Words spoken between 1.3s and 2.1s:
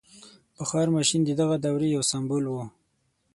دغې دورې یو